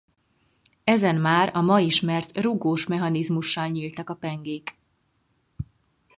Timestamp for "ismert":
1.79-2.37